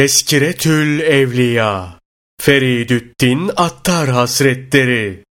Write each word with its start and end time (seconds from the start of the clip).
Teskiretül 0.00 1.00
Evliya 1.00 1.98
Feridüddin 2.40 3.50
Attar 3.56 4.08
Hasretleri 4.08 5.24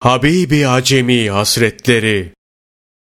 Habibi 0.00 0.68
Acemi 0.68 1.30
Hasretleri 1.30 2.32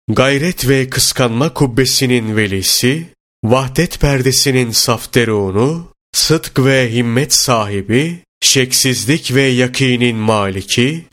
Gayret 0.08 0.68
ve 0.68 0.90
kıskanma 0.90 1.54
kubbesinin 1.54 2.36
velisi, 2.36 3.06
vahdet 3.44 4.00
perdesinin 4.00 4.70
safterunu, 4.70 5.88
sıdk 6.12 6.58
ve 6.58 6.92
himmet 6.92 7.34
sahibi, 7.34 8.18
şeksizlik 8.40 9.34
ve 9.34 9.42
yakinin 9.42 10.16
maliki, 10.16 11.04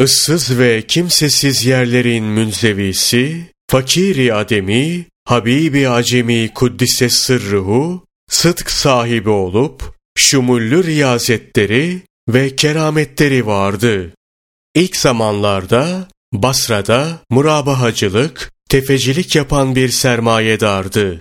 ıssız 0.00 0.58
ve 0.58 0.82
kimsesiz 0.86 1.64
yerlerin 1.64 2.24
münzevisi, 2.24 3.46
fakiri 3.70 4.34
ademi, 4.34 5.06
Habibi 5.24 5.88
Acemi 5.88 6.54
Kuddise 6.54 7.08
sırruhu, 7.08 8.09
sıdk 8.30 8.70
sahibi 8.70 9.30
olup, 9.30 9.94
şumullü 10.16 10.84
riyazetleri 10.84 12.02
ve 12.28 12.56
kerametleri 12.56 13.46
vardı. 13.46 14.14
İlk 14.74 14.96
zamanlarda 14.96 16.08
Basra'da 16.32 17.18
murabahacılık, 17.30 18.52
tefecilik 18.68 19.36
yapan 19.36 19.76
bir 19.76 19.88
sermayedardı. 19.88 21.20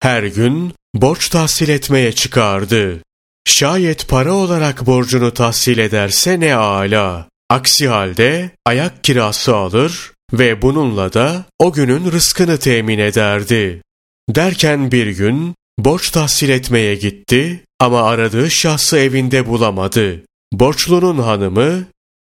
Her 0.00 0.22
gün 0.22 0.74
borç 0.94 1.28
tahsil 1.28 1.68
etmeye 1.68 2.12
çıkardı. 2.12 3.02
Şayet 3.46 4.08
para 4.08 4.32
olarak 4.32 4.86
borcunu 4.86 5.34
tahsil 5.34 5.78
ederse 5.78 6.40
ne 6.40 6.54
ala. 6.54 7.28
Aksi 7.50 7.88
halde 7.88 8.50
ayak 8.66 9.04
kirası 9.04 9.56
alır 9.56 10.12
ve 10.32 10.62
bununla 10.62 11.12
da 11.12 11.44
o 11.58 11.72
günün 11.72 12.12
rızkını 12.12 12.58
temin 12.58 12.98
ederdi. 12.98 13.82
Derken 14.28 14.92
bir 14.92 15.06
gün 15.06 15.54
borç 15.84 16.10
tahsil 16.10 16.48
etmeye 16.48 16.94
gitti 16.94 17.64
ama 17.78 18.02
aradığı 18.02 18.50
şahsı 18.50 18.98
evinde 18.98 19.46
bulamadı. 19.46 20.22
Borçlunun 20.52 21.18
hanımı, 21.18 21.86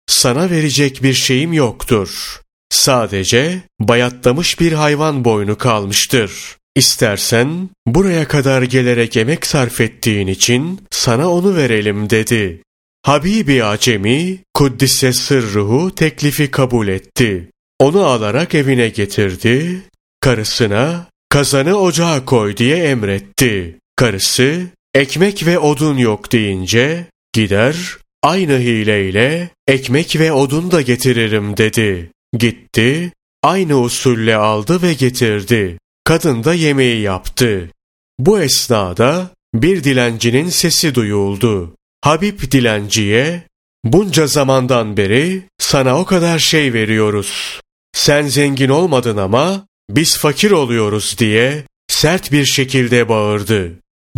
sana 0.06 0.50
verecek 0.50 1.02
bir 1.02 1.14
şeyim 1.14 1.52
yoktur. 1.52 2.40
Sadece 2.70 3.62
bayatlamış 3.80 4.60
bir 4.60 4.72
hayvan 4.72 5.24
boynu 5.24 5.58
kalmıştır. 5.58 6.56
İstersen 6.76 7.70
buraya 7.86 8.28
kadar 8.28 8.62
gelerek 8.62 9.16
emek 9.16 9.46
sarf 9.46 9.80
ettiğin 9.80 10.26
için 10.26 10.80
sana 10.90 11.30
onu 11.30 11.56
verelim 11.56 12.10
dedi. 12.10 12.62
Habibi 13.02 13.64
Acemi, 13.64 14.38
Kuddise 14.54 15.12
sırruhu 15.12 15.94
teklifi 15.94 16.50
kabul 16.50 16.88
etti. 16.88 17.50
Onu 17.78 18.04
alarak 18.04 18.54
evine 18.54 18.88
getirdi. 18.88 19.82
Karısına 20.20 21.06
kazanı 21.36 21.76
ocağa 21.76 22.24
koy 22.24 22.56
diye 22.56 22.76
emretti. 22.76 23.78
Karısı 23.96 24.66
ekmek 24.94 25.46
ve 25.46 25.58
odun 25.58 25.98
yok 25.98 26.32
deyince 26.32 27.06
gider 27.32 27.76
aynı 28.22 28.58
hileyle 28.58 29.50
ekmek 29.66 30.18
ve 30.18 30.32
odun 30.32 30.70
da 30.70 30.80
getiririm 30.80 31.56
dedi. 31.56 32.10
Gitti, 32.38 33.12
aynı 33.42 33.80
usulle 33.80 34.36
aldı 34.36 34.82
ve 34.82 34.94
getirdi. 34.94 35.78
Kadın 36.04 36.44
da 36.44 36.54
yemeği 36.54 37.00
yaptı. 37.00 37.70
Bu 38.18 38.40
esnada 38.40 39.30
bir 39.54 39.84
dilencinin 39.84 40.48
sesi 40.48 40.94
duyuldu. 40.94 41.74
Habib 42.00 42.40
dilenciye, 42.52 43.42
bunca 43.84 44.26
zamandan 44.26 44.96
beri 44.96 45.42
sana 45.58 46.00
o 46.00 46.04
kadar 46.04 46.38
şey 46.38 46.72
veriyoruz. 46.72 47.60
Sen 47.92 48.26
zengin 48.26 48.68
olmadın 48.68 49.16
ama 49.16 49.66
biz 49.90 50.18
fakir 50.18 50.50
oluyoruz 50.50 51.16
diye 51.18 51.64
sert 51.88 52.32
bir 52.32 52.44
şekilde 52.44 53.08
bağırdı. 53.08 53.72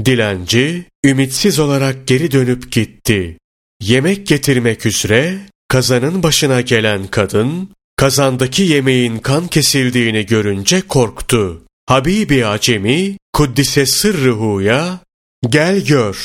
Dilenci 0.04 0.84
ümitsiz 1.04 1.58
olarak 1.58 2.06
geri 2.06 2.32
dönüp 2.32 2.72
gitti. 2.72 3.38
Yemek 3.82 4.26
getirmek 4.26 4.86
üzere 4.86 5.38
kazanın 5.68 6.22
başına 6.22 6.60
gelen 6.60 7.06
kadın 7.06 7.70
kazandaki 7.96 8.62
yemeğin 8.62 9.18
kan 9.18 9.48
kesildiğini 9.48 10.26
görünce 10.26 10.80
korktu. 10.80 11.62
Habibi 11.86 12.46
Acemi 12.46 13.16
Kuddise 13.32 13.86
Sırrıhu'ya 13.86 15.00
gel 15.48 15.80
gör. 15.84 16.18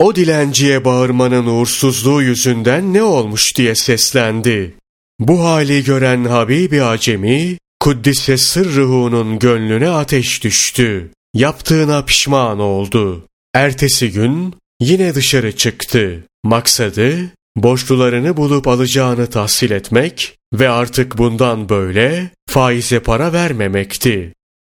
O 0.00 0.16
dilenciye 0.16 0.84
bağırmanın 0.84 1.46
uğursuzluğu 1.46 2.22
yüzünden 2.22 2.94
ne 2.94 3.02
olmuş 3.02 3.56
diye 3.56 3.74
seslendi. 3.74 4.74
Bu 5.18 5.44
hali 5.44 5.84
gören 5.84 6.24
Habibi 6.24 6.82
Acemi 6.82 7.58
Kuddise 7.84 8.36
Sırrıhu'nun 8.38 9.38
gönlüne 9.38 9.88
ateş 9.88 10.44
düştü. 10.44 11.10
Yaptığına 11.34 12.04
pişman 12.04 12.58
oldu. 12.58 13.26
Ertesi 13.54 14.12
gün 14.12 14.54
yine 14.80 15.14
dışarı 15.14 15.56
çıktı. 15.56 16.24
Maksadı 16.44 17.30
borçlularını 17.56 18.36
bulup 18.36 18.68
alacağını 18.68 19.26
tahsil 19.26 19.70
etmek 19.70 20.36
ve 20.54 20.68
artık 20.68 21.18
bundan 21.18 21.68
böyle 21.68 22.30
faize 22.50 23.00
para 23.00 23.32
vermemekti. 23.32 24.32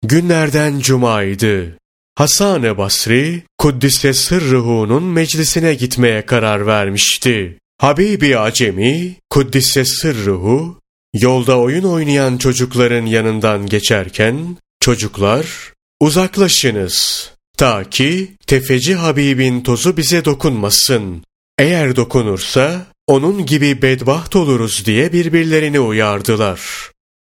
Günlerden 0.03 0.79
cumaydı. 0.79 1.79
Hasan-ı 2.15 2.79
Basri, 2.79 3.43
Kuddise 3.59 4.15
Sırrıhu'nun 4.15 5.03
meclisine 5.03 5.75
gitmeye 5.75 6.27
karar 6.27 6.67
vermişti. 6.67 7.59
Habibi 7.79 8.39
Acemi, 8.39 9.17
Kuddise 9.31 9.85
Sırrıhu, 9.85 10.84
yolda 11.15 11.59
oyun 11.59 11.85
oynayan 11.85 12.37
çocukların 12.39 13.07
yanından 13.07 13.67
geçerken, 13.67 14.57
çocuklar, 14.81 15.73
uzaklaşınız, 16.01 17.31
ta 17.57 17.91
ki 17.91 18.37
tefeci 18.47 18.95
Habibin 18.95 19.61
tozu 19.61 19.97
bize 19.97 20.25
dokunmasın. 20.25 21.25
Eğer 21.59 21.97
dokunursa, 21.97 22.87
onun 23.07 23.47
gibi 23.47 23.83
bedbaht 23.83 24.37
oluruz 24.37 24.87
diye 24.87 25.13
birbirlerini 25.13 25.81
uyardılar. 25.81 26.61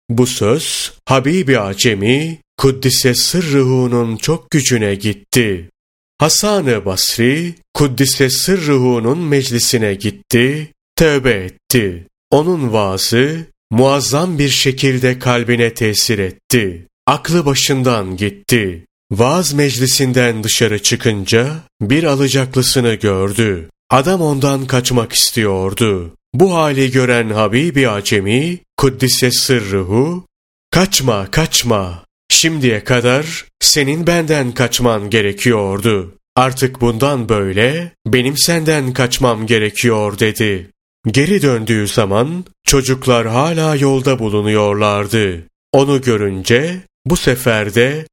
Bu 0.10 0.28
söz, 0.28 0.94
Habibi 1.06 1.60
Acemi, 1.60 2.40
Kuddise 2.58 3.16
Sırrıhu'nun 3.16 4.18
çok 4.18 4.52
gücüne 4.52 4.96
gitti. 4.96 5.70
Hasan-ı 6.18 6.86
Basri, 6.86 7.56
Kuddise 7.74 8.30
Sırrıhu'nun 8.30 9.20
meclisine 9.20 9.94
gitti, 9.94 10.72
tövbe 10.96 11.32
etti. 11.32 12.08
Onun 12.32 12.74
vaazı, 12.74 13.46
muazzam 13.74 14.40
bir 14.40 14.50
şekilde 14.50 15.20
kalbine 15.20 15.74
tesir 15.74 16.20
etti. 16.20 16.88
Aklı 17.08 17.46
başından 17.46 18.18
gitti. 18.18 18.86
Vaaz 19.12 19.54
meclisinden 19.54 20.44
dışarı 20.44 20.84
çıkınca 20.84 21.48
bir 21.82 22.04
alacaklısını 22.04 22.94
gördü. 22.94 23.70
Adam 23.90 24.22
ondan 24.22 24.66
kaçmak 24.66 25.14
istiyordu. 25.14 26.16
Bu 26.34 26.54
hali 26.54 26.92
gören 26.92 27.30
Habibi 27.30 27.90
Acemi, 27.90 28.60
Kuddise 28.78 29.32
Sırrıhu, 29.32 30.26
''Kaçma, 30.72 31.32
kaçma, 31.32 32.06
şimdiye 32.30 32.84
kadar 32.84 33.46
senin 33.60 34.08
benden 34.08 34.52
kaçman 34.52 35.10
gerekiyordu. 35.10 36.16
Artık 36.36 36.82
bundan 36.82 37.30
böyle 37.30 37.92
benim 38.08 38.38
senden 38.38 38.94
kaçmam 38.94 39.48
gerekiyor.'' 39.48 40.20
dedi. 40.20 40.73
Geri 41.08 41.42
döndüğü 41.42 41.88
zaman 41.88 42.46
çocuklar 42.64 43.28
hala 43.28 43.76
yolda 43.76 44.20
bulunuyorlardı. 44.20 45.44
Onu 45.72 46.02
görünce 46.02 46.82
bu 47.06 47.18
sefer 47.18 47.76
de 47.76 48.08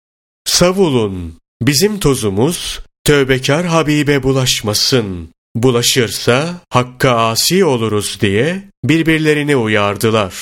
''Savulun, 0.46 1.34
bizim 1.62 1.98
tozumuz 1.98 2.80
tövbekar 3.04 3.66
Habibe 3.66 4.22
bulaşmasın. 4.22 5.28
Bulaşırsa 5.56 6.60
hakka 6.70 7.10
asi 7.10 7.64
oluruz 7.64 8.18
diye 8.20 8.62
birbirlerini 8.84 9.56
uyardılar. 9.56 10.34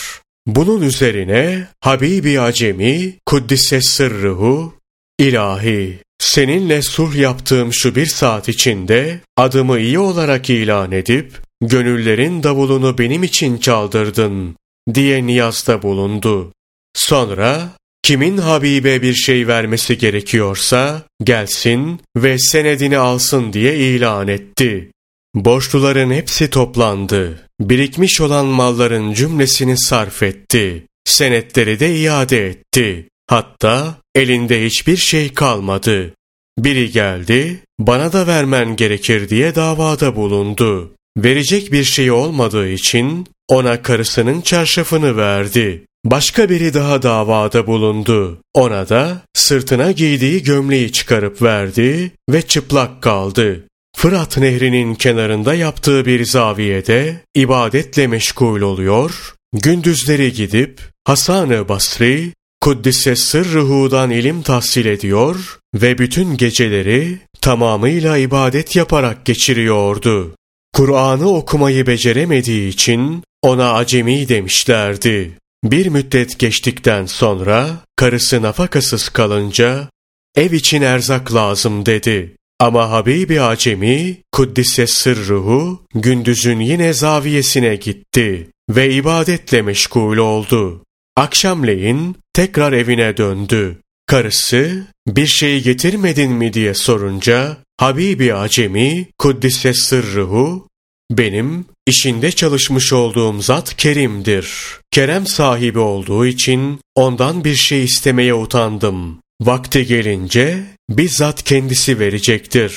Bunun 0.47 0.83
üzerine 0.83 1.69
Habibi 1.81 2.41
Acemi 2.41 3.15
Kuddise 3.27 3.81
Sırrıhu 3.81 4.75
İlahi 5.19 5.99
seninle 6.19 6.83
sulh 6.83 7.17
yaptığım 7.17 7.73
şu 7.73 7.95
bir 7.95 8.07
saat 8.07 8.49
içinde 8.49 9.21
adımı 9.37 9.79
iyi 9.79 9.99
olarak 9.99 10.51
ilan 10.51 10.93
edip 10.93 11.48
gönüllerin 11.63 12.43
davulunu 12.43 12.99
benim 12.99 13.23
için 13.23 13.59
çaldırdın 13.59 14.57
diye 14.95 15.27
niyazda 15.27 15.83
bulundu. 15.83 16.53
Sonra 16.95 17.69
kimin 18.03 18.37
Habibe 18.39 19.03
bir 19.03 19.15
şey 19.15 19.47
vermesi 19.47 19.99
gerekiyorsa 19.99 21.03
gelsin 21.25 22.01
ve 22.17 22.39
senedini 22.39 22.99
alsın 22.99 23.53
diye 23.53 23.77
ilan 23.77 24.29
etti. 24.29 24.91
Borçluların 25.35 26.11
hepsi 26.11 26.51
toplandı. 26.51 27.47
Birikmiş 27.61 28.21
olan 28.21 28.47
malların 28.47 29.13
cümlesini 29.13 29.79
sarf 29.79 30.23
etti. 30.23 30.87
Senetleri 31.05 31.81
de 31.81 31.97
iade 31.97 32.49
etti. 32.49 33.09
Hatta 33.27 33.97
elinde 34.15 34.65
hiçbir 34.65 34.97
şey 34.97 35.35
kalmadı. 35.35 36.15
Biri 36.59 36.91
geldi, 36.91 37.61
bana 37.79 38.13
da 38.13 38.27
vermen 38.27 38.77
gerekir 38.77 39.29
diye 39.29 39.55
davada 39.55 40.17
bulundu. 40.17 40.95
Verecek 41.25 41.73
bir 41.73 41.85
şey 41.85 42.11
olmadığı 42.11 42.69
için 42.69 43.27
ona 43.49 43.83
karısının 43.83 44.41
çarşafını 44.41 45.17
verdi. 45.17 45.85
Başka 46.05 46.49
biri 46.49 46.75
daha 46.75 47.03
davada 47.03 47.67
bulundu. 47.67 48.39
Ona 48.55 48.89
da 48.89 49.23
sırtına 49.35 49.93
giydiği 49.93 50.43
gömleği 50.43 50.93
çıkarıp 50.93 51.43
verdi 51.43 52.13
ve 52.31 52.43
çıplak 52.43 53.03
kaldı. 53.03 53.65
Fırat 53.97 54.39
Nehri'nin 54.39 54.95
kenarında 54.95 55.55
yaptığı 55.55 56.07
bir 56.07 56.25
zaviyede 56.25 57.21
ibadetle 57.35 58.07
meşgul 58.07 58.61
oluyor, 58.61 59.35
gündüzleri 59.53 60.33
gidip 60.33 60.81
Hasan-ı 61.05 61.69
Basri, 61.69 62.33
Kuddise 62.61 63.17
Sırrıhu'dan 63.17 64.11
ilim 64.11 64.43
tahsil 64.43 64.87
ediyor 64.87 65.59
ve 65.75 65.99
bütün 65.99 66.37
geceleri 66.37 67.19
tamamıyla 67.41 68.17
ibadet 68.17 68.77
yaparak 68.77 69.25
geçiriyordu. 69.25 70.38
Kur'an'ı 70.75 71.29
okumayı 71.29 71.87
beceremediği 71.87 72.69
için 72.69 73.23
ona 73.43 73.73
acemi 73.73 74.29
demişlerdi. 74.29 75.39
Bir 75.65 75.87
müddet 75.87 76.39
geçtikten 76.39 77.07
sonra 77.07 77.71
karısı 77.97 78.43
nafakasız 78.43 79.09
kalınca 79.09 79.89
ev 80.37 80.53
için 80.53 80.83
erzak 80.83 81.35
lazım 81.35 81.87
dedi. 81.87 82.35
Ama 82.61 82.91
Habibi 82.91 83.41
Acemi 83.41 84.17
Kuddise 84.33 84.87
Sırruhu 84.87 85.83
gündüzün 85.95 86.61
yine 86.61 86.93
zaviyesine 86.93 87.77
gitti 87.77 88.51
ve 88.71 88.91
ibadetle 88.91 89.63
meşgul 89.63 90.17
oldu. 90.17 90.85
Akşamleyin 91.17 92.17
tekrar 92.33 92.73
evine 92.73 93.17
döndü. 93.17 93.79
Karısı 94.07 94.87
bir 95.07 95.27
şey 95.27 95.63
getirmedin 95.63 96.33
mi 96.33 96.53
diye 96.53 96.75
sorunca 96.75 97.57
Habibi 97.81 98.35
Acemi 98.35 99.07
Kuddise 99.19 99.75
Sırruhu 99.75 100.69
benim 101.11 101.65
işinde 101.87 102.33
çalışmış 102.33 102.93
olduğum 102.93 103.43
zat 103.43 103.77
kerimdir. 103.77 104.51
Kerem 104.91 105.27
sahibi 105.27 105.79
olduğu 105.79 106.27
için 106.27 106.81
ondan 106.95 107.45
bir 107.45 107.55
şey 107.55 107.85
istemeye 107.85 108.35
utandım. 108.35 109.21
Vakti 109.43 109.87
gelince 109.87 110.63
bizzat 110.91 111.43
kendisi 111.43 111.99
verecektir. 111.99 112.75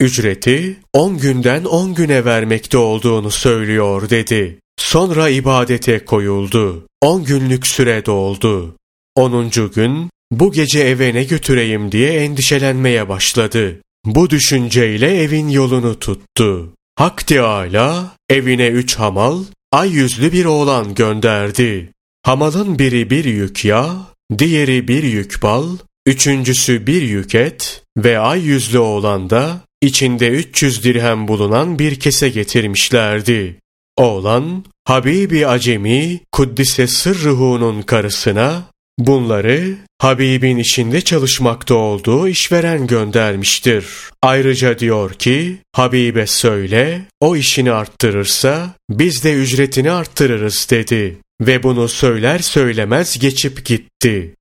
Ücreti 0.00 0.76
on 0.92 1.18
günden 1.18 1.64
on 1.64 1.94
güne 1.94 2.24
vermekte 2.24 2.78
olduğunu 2.78 3.30
söylüyor 3.30 4.10
dedi. 4.10 4.58
Sonra 4.78 5.28
ibadete 5.28 6.04
koyuldu. 6.04 6.86
On 7.00 7.24
günlük 7.24 7.66
süre 7.66 8.06
doldu. 8.06 8.76
Onuncu 9.14 9.70
gün 9.72 10.10
bu 10.30 10.52
gece 10.52 10.80
eve 10.80 11.14
ne 11.14 11.24
götüreyim 11.24 11.92
diye 11.92 12.12
endişelenmeye 12.12 13.08
başladı. 13.08 13.80
Bu 14.06 14.30
düşünceyle 14.30 15.22
evin 15.22 15.48
yolunu 15.48 15.98
tuttu. 15.98 16.72
Hak 16.96 17.26
Teâlâ 17.26 18.16
evine 18.30 18.66
üç 18.66 18.94
hamal, 18.94 19.44
ay 19.72 19.90
yüzlü 19.90 20.32
bir 20.32 20.44
oğlan 20.44 20.94
gönderdi. 20.94 21.92
Hamalın 22.22 22.78
biri 22.78 23.10
bir 23.10 23.24
yük 23.24 23.64
yağ, 23.64 23.96
diğeri 24.38 24.88
bir 24.88 25.02
yük 25.02 25.42
bal, 25.42 25.68
üçüncüsü 26.06 26.86
bir 26.86 27.02
yük 27.02 27.34
et 27.34 27.82
ve 27.96 28.18
ay 28.18 28.42
yüzlü 28.42 28.78
oğlan 28.78 29.30
da 29.30 29.60
içinde 29.82 30.28
300 30.28 30.84
dirhem 30.84 31.28
bulunan 31.28 31.78
bir 31.78 32.00
kese 32.00 32.28
getirmişlerdi. 32.28 33.56
Oğlan, 33.96 34.64
Habibi 34.84 35.46
Acemi, 35.46 36.20
Kuddise 36.32 36.86
Sırrıhu'nun 36.86 37.82
karısına, 37.82 38.62
bunları 38.98 39.76
Habib'in 39.98 40.56
işinde 40.56 41.00
çalışmakta 41.00 41.74
olduğu 41.74 42.28
işveren 42.28 42.86
göndermiştir. 42.86 43.86
Ayrıca 44.22 44.78
diyor 44.78 45.14
ki, 45.14 45.58
Habibe 45.72 46.26
söyle, 46.26 47.02
o 47.20 47.36
işini 47.36 47.72
arttırırsa, 47.72 48.74
biz 48.90 49.24
de 49.24 49.32
ücretini 49.32 49.90
arttırırız 49.90 50.66
dedi. 50.70 51.16
Ve 51.40 51.62
bunu 51.62 51.88
söyler 51.88 52.38
söylemez 52.38 53.18
geçip 53.18 53.64
gitti. 53.64 54.34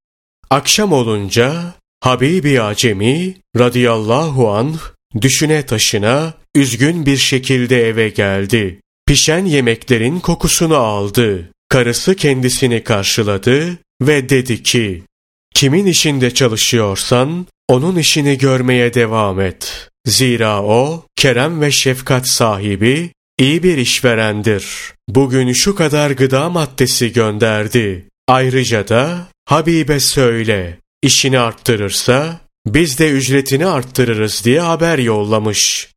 Akşam 0.49 0.91
olunca, 0.93 1.73
Habibi 2.01 2.61
Acemi 2.61 3.35
radıyallahu 3.57 4.51
anh 4.51 4.77
düşüne 5.21 5.65
taşına 5.65 6.33
üzgün 6.55 7.05
bir 7.05 7.17
şekilde 7.17 7.87
eve 7.87 8.09
geldi. 8.09 8.79
Pişen 9.07 9.45
yemeklerin 9.45 10.19
kokusunu 10.19 10.75
aldı. 10.75 11.51
Karısı 11.69 12.15
kendisini 12.15 12.83
karşıladı 12.83 13.77
ve 14.01 14.29
dedi 14.29 14.63
ki, 14.63 15.03
Kimin 15.53 15.85
işinde 15.85 16.33
çalışıyorsan, 16.33 17.47
onun 17.67 17.95
işini 17.95 18.37
görmeye 18.37 18.93
devam 18.93 19.39
et. 19.39 19.89
Zira 20.05 20.63
o, 20.63 21.05
kerem 21.15 21.61
ve 21.61 21.71
şefkat 21.71 22.27
sahibi, 22.27 23.09
iyi 23.39 23.63
bir 23.63 23.77
işverendir. 23.77 24.93
Bugün 25.09 25.53
şu 25.53 25.75
kadar 25.75 26.11
gıda 26.11 26.49
maddesi 26.49 27.13
gönderdi. 27.13 28.07
Ayrıca 28.27 28.87
da, 28.87 29.27
Habibe 29.45 29.99
söyle, 29.99 30.79
işini 31.03 31.39
arttırırsa, 31.39 32.39
biz 32.65 32.99
de 32.99 33.11
ücretini 33.11 33.65
arttırırız 33.65 34.41
diye 34.45 34.59
haber 34.59 34.97
yollamış. 34.97 35.89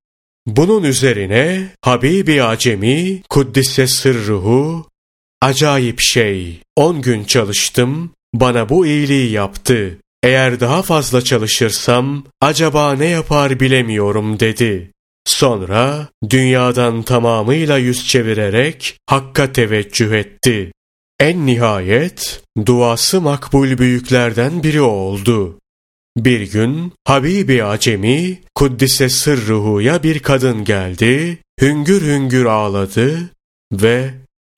Bunun 0.46 0.82
üzerine 0.82 1.68
Habibi 1.82 2.42
Acemi 2.42 3.22
Kuddise 3.30 3.86
Sırruhu 3.86 4.89
acayip 5.40 6.00
şey 6.00 6.60
on 6.76 7.02
gün 7.02 7.24
çalıştım 7.24 8.10
bana 8.34 8.68
bu 8.68 8.86
iyiliği 8.86 9.30
yaptı. 9.30 9.98
Eğer 10.22 10.60
daha 10.60 10.82
fazla 10.82 11.22
çalışırsam 11.24 12.24
acaba 12.40 12.94
ne 12.94 13.06
yapar 13.06 13.60
bilemiyorum 13.60 14.40
dedi. 14.40 14.90
Sonra 15.24 16.08
dünyadan 16.30 17.02
tamamıyla 17.02 17.78
yüz 17.78 18.08
çevirerek 18.08 18.96
Hakk'a 19.06 19.52
teveccüh 19.52 20.12
etti. 20.12 20.72
En 21.20 21.46
nihayet 21.46 22.42
duası 22.66 23.20
makbul 23.20 23.78
büyüklerden 23.78 24.62
biri 24.62 24.80
oldu. 24.80 25.58
Bir 26.16 26.52
gün 26.52 26.92
Habibi 27.04 27.64
Acemi 27.64 28.40
Kuddise 28.54 29.08
Sırruhu'ya 29.08 30.02
bir 30.02 30.18
kadın 30.18 30.64
geldi, 30.64 31.38
hüngür 31.60 32.02
hüngür 32.02 32.44
ağladı 32.44 33.30
ve 33.72 34.10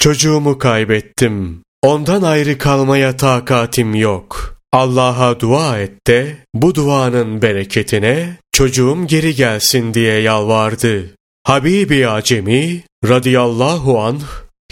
çocuğumu 0.02 0.58
kaybettim. 0.58 1.62
Ondan 1.82 2.22
ayrı 2.22 2.58
kalmaya 2.58 3.16
takatim 3.16 3.94
yok. 3.94 4.56
Allah'a 4.72 5.40
dua 5.40 5.78
et 5.78 6.06
de 6.06 6.36
bu 6.54 6.74
duanın 6.74 7.42
bereketine 7.42 8.36
çocuğum 8.52 9.06
geri 9.06 9.34
gelsin 9.34 9.94
diye 9.94 10.20
yalvardı. 10.20 11.14
Habibi 11.44 12.08
Acemi 12.08 12.82
radıyallahu 13.08 14.00
anh 14.00 14.22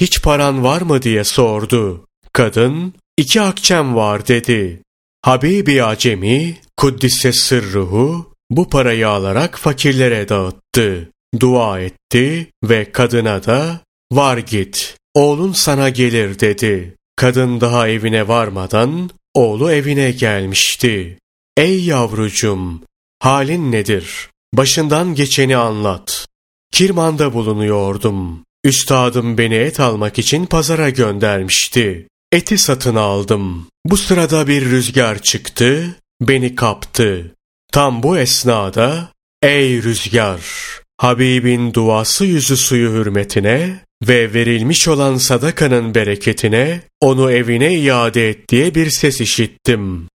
hiç 0.00 0.22
paran 0.22 0.64
var 0.64 0.82
mı 0.82 1.02
diye 1.02 1.24
sordu. 1.24 2.06
Kadın 2.32 2.94
iki 3.16 3.40
akçem 3.40 3.94
var 3.96 4.28
dedi. 4.28 4.82
Habibi 5.22 5.84
Acemi 5.84 6.58
Kuddise 6.76 7.32
sırruhu 7.32 8.32
bu 8.50 8.68
parayı 8.68 9.08
alarak 9.08 9.58
fakirlere 9.58 10.28
dağıttı. 10.28 11.10
Dua 11.40 11.80
etti 11.80 12.50
ve 12.64 12.92
kadına 12.92 13.44
da 13.44 13.80
var 14.12 14.38
git 14.38 14.99
oğlun 15.14 15.52
sana 15.52 15.88
gelir 15.88 16.40
dedi. 16.40 16.96
Kadın 17.16 17.60
daha 17.60 17.88
evine 17.88 18.28
varmadan 18.28 19.10
oğlu 19.34 19.72
evine 19.72 20.10
gelmişti. 20.10 21.18
Ey 21.56 21.84
yavrucum 21.84 22.82
halin 23.18 23.72
nedir? 23.72 24.28
Başından 24.54 25.14
geçeni 25.14 25.56
anlat. 25.56 26.28
Kirmanda 26.72 27.32
bulunuyordum. 27.32 28.44
Üstadım 28.64 29.38
beni 29.38 29.54
et 29.54 29.80
almak 29.80 30.18
için 30.18 30.46
pazara 30.46 30.90
göndermişti. 30.90 32.08
Eti 32.32 32.58
satın 32.58 32.94
aldım. 32.94 33.66
Bu 33.86 33.96
sırada 33.96 34.46
bir 34.46 34.64
rüzgar 34.64 35.22
çıktı, 35.22 35.96
beni 36.20 36.54
kaptı. 36.54 37.34
Tam 37.72 38.02
bu 38.02 38.18
esnada, 38.18 39.12
ey 39.42 39.82
rüzgar, 39.82 40.40
Habibin 41.00 41.74
duası 41.74 42.24
yüzü 42.24 42.56
suyu 42.56 42.90
hürmetine 42.90 43.80
ve 44.08 44.34
verilmiş 44.34 44.88
olan 44.88 45.16
sadakanın 45.16 45.94
bereketine 45.94 46.80
onu 47.00 47.32
evine 47.32 47.74
iade 47.74 48.28
et 48.28 48.48
diye 48.48 48.74
bir 48.74 48.90
ses 48.90 49.20
işittim. 49.20 50.08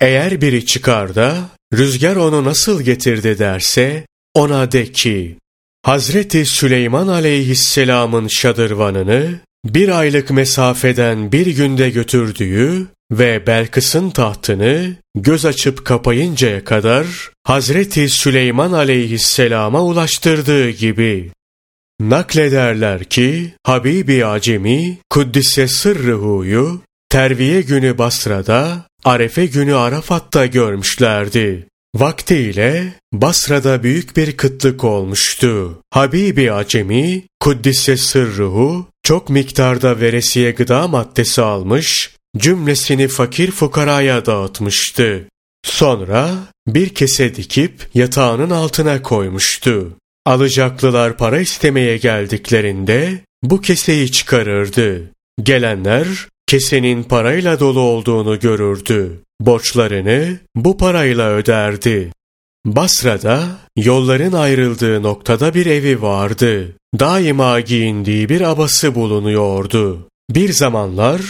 Eğer 0.00 0.40
biri 0.40 0.66
çıkar 0.66 1.14
da 1.14 1.48
rüzgar 1.74 2.16
onu 2.16 2.44
nasıl 2.44 2.82
getirdi 2.82 3.38
derse 3.38 4.06
ona 4.34 4.72
de 4.72 4.92
ki 4.92 5.36
Hazreti 5.82 6.46
Süleyman 6.46 7.08
aleyhisselamın 7.08 8.28
şadırvanını 8.28 9.40
bir 9.64 9.98
aylık 9.98 10.30
mesafeden 10.30 11.32
bir 11.32 11.46
günde 11.46 11.90
götürdüğü 11.90 12.86
ve 13.12 13.46
Belkıs'ın 13.46 14.10
tahtını 14.10 14.96
göz 15.14 15.44
açıp 15.44 15.84
kapayıncaya 15.84 16.64
kadar 16.64 17.06
Hazreti 17.44 18.08
Süleyman 18.08 18.72
aleyhisselama 18.72 19.82
ulaştırdığı 19.82 20.70
gibi. 20.70 21.30
Naklederler 22.00 23.04
ki 23.04 23.54
Habibi 23.62 24.26
Acemi 24.26 24.98
Kuddise 25.10 25.68
Sırrıhu'yu 25.68 26.80
terviye 27.08 27.60
günü 27.60 27.98
Basra'da, 27.98 28.86
Arefe 29.04 29.46
günü 29.46 29.74
Arafat'ta 29.74 30.46
görmüşlerdi. 30.46 31.66
Vaktiyle 31.94 32.92
Basra'da 33.12 33.82
büyük 33.82 34.16
bir 34.16 34.36
kıtlık 34.36 34.84
olmuştu. 34.84 35.82
Habibi 35.90 36.52
Acemi 36.52 37.24
Kuddise 37.40 37.96
Sırruhu 37.96 38.86
çok 39.02 39.28
miktarda 39.30 40.00
veresiye 40.00 40.50
gıda 40.50 40.88
maddesi 40.88 41.42
almış, 41.42 42.10
cümlesini 42.36 43.08
fakir 43.08 43.50
fukaraya 43.50 44.26
dağıtmıştı. 44.26 45.28
Sonra 45.64 46.34
bir 46.66 46.88
kese 46.88 47.34
dikip 47.34 47.88
yatağının 47.94 48.50
altına 48.50 49.02
koymuştu. 49.02 49.96
Alacaklılar 50.28 51.16
para 51.16 51.40
istemeye 51.40 51.96
geldiklerinde 51.96 53.20
bu 53.42 53.60
keseyi 53.60 54.12
çıkarırdı. 54.12 55.10
Gelenler 55.42 56.06
kesenin 56.46 57.02
parayla 57.02 57.60
dolu 57.60 57.80
olduğunu 57.80 58.38
görürdü. 58.38 59.20
Borçlarını 59.40 60.38
bu 60.56 60.76
parayla 60.76 61.30
öderdi. 61.30 62.12
Basra'da 62.66 63.44
yolların 63.76 64.32
ayrıldığı 64.32 65.02
noktada 65.02 65.54
bir 65.54 65.66
evi 65.66 66.02
vardı. 66.02 66.76
Daima 66.98 67.60
giyindiği 67.60 68.28
bir 68.28 68.40
abası 68.40 68.94
bulunuyordu. 68.94 70.08
Bir 70.30 70.52
zamanlar 70.52 71.20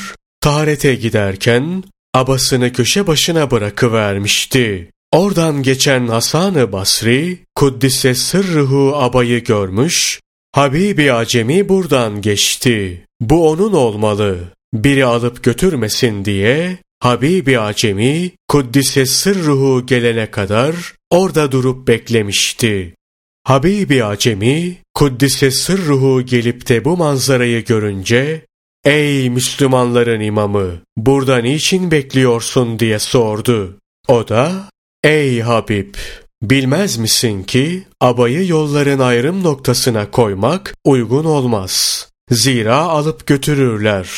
taharete 0.41 0.95
giderken 0.95 1.85
abasını 2.15 2.73
köşe 2.73 3.07
başına 3.07 3.51
bırakıvermişti. 3.51 4.91
Oradan 5.13 5.63
geçen 5.63 6.09
Hasan-ı 6.09 6.73
Basri, 6.73 7.39
Kuddise 7.55 8.15
sırrıhu 8.15 8.93
abayı 8.97 9.45
görmüş, 9.45 10.21
Habibi 10.53 11.13
Acemi 11.13 11.69
buradan 11.69 12.23
geçti. 12.23 13.05
Bu 13.21 13.49
onun 13.49 13.73
olmalı. 13.73 14.39
Biri 14.75 15.05
alıp 15.05 15.43
götürmesin 15.43 16.25
diye 16.25 16.79
Habibi 17.01 17.59
Acemi, 17.59 18.31
Kuddise 18.49 19.07
sırruhu 19.07 19.87
gelene 19.87 20.31
kadar 20.31 20.75
orada 21.11 21.53
durup 21.53 21.89
beklemişti. 21.89 22.95
Habibi 23.45 24.05
Acemi, 24.05 24.77
Kuddise 24.95 25.51
sırruhu 25.51 26.23
gelip 26.23 26.69
de 26.69 26.85
bu 26.85 26.97
manzarayı 26.97 27.65
görünce, 27.65 28.45
''Ey 28.85 29.31
Müslümanların 29.31 30.21
imamı, 30.21 30.83
burada 30.97 31.39
niçin 31.39 31.91
bekliyorsun?'' 31.91 32.79
diye 32.79 32.99
sordu. 32.99 33.79
O 34.09 34.29
da, 34.29 34.69
''Ey 35.05 35.41
Habib, 35.41 35.95
bilmez 36.43 36.99
misin 36.99 37.43
ki 37.43 37.83
abayı 38.01 38.47
yolların 38.47 38.99
ayrım 38.99 39.45
noktasına 39.45 40.11
koymak 40.11 40.75
uygun 40.85 41.25
olmaz. 41.25 42.07
Zira 42.31 42.77
alıp 42.77 43.27
götürürler. 43.27 44.09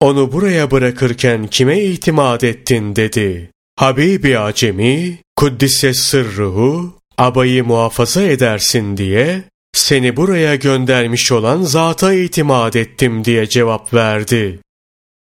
Onu 0.00 0.32
buraya 0.32 0.70
bırakırken 0.70 1.46
kime 1.46 1.80
itimat 1.80 2.44
ettin?'' 2.44 2.96
dedi. 2.96 3.50
Habibi 3.76 4.38
Acemi, 4.38 5.18
Kuddise 5.36 5.94
sırruhu, 5.94 6.94
abayı 7.18 7.64
muhafaza 7.64 8.22
edersin 8.22 8.96
diye 8.96 9.44
seni 9.72 10.16
buraya 10.16 10.54
göndermiş 10.54 11.32
olan 11.32 11.62
zata 11.62 12.14
itimat 12.14 12.76
ettim 12.76 13.24
diye 13.24 13.48
cevap 13.48 13.94
verdi. 13.94 14.58